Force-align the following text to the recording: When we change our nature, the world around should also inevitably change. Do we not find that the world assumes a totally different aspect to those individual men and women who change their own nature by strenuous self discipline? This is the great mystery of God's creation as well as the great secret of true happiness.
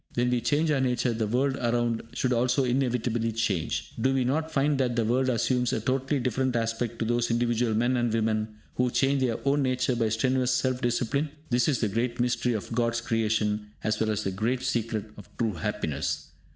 When 0.15 0.31
we 0.31 0.41
change 0.41 0.71
our 0.71 0.81
nature, 0.81 1.13
the 1.13 1.27
world 1.27 1.57
around 1.57 2.01
should 2.13 2.33
also 2.33 2.63
inevitably 2.63 3.33
change. 3.33 3.93
Do 4.01 4.11
we 4.15 4.23
not 4.23 4.49
find 4.51 4.79
that 4.79 4.95
the 4.95 5.05
world 5.05 5.29
assumes 5.29 5.73
a 5.73 5.79
totally 5.79 6.19
different 6.19 6.55
aspect 6.55 6.97
to 6.97 7.05
those 7.05 7.29
individual 7.29 7.75
men 7.75 7.95
and 7.95 8.11
women 8.11 8.47
who 8.77 8.89
change 8.89 9.21
their 9.21 9.37
own 9.47 9.61
nature 9.61 9.95
by 9.95 10.09
strenuous 10.09 10.55
self 10.55 10.81
discipline? 10.81 11.29
This 11.51 11.67
is 11.67 11.81
the 11.81 11.87
great 11.87 12.19
mystery 12.19 12.53
of 12.53 12.73
God's 12.73 12.99
creation 12.99 13.73
as 13.83 13.99
well 13.99 14.09
as 14.09 14.23
the 14.23 14.31
great 14.31 14.63
secret 14.63 15.05
of 15.17 15.29
true 15.37 15.53
happiness. 15.53 16.29